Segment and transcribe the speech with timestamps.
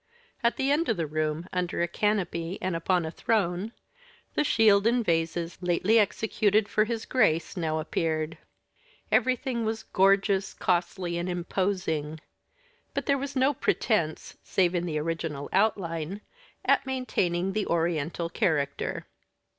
[0.41, 3.71] At the end of the room, under a canopy and upon a throne,
[4.33, 8.39] the shield and vases lately executed for his Grace now appeared.
[9.11, 12.19] Everything was gorgeous, costly, and imposing;
[12.95, 16.21] but there was no pretense, save in the original outline,
[16.65, 19.05] at maintaining the Oriental character.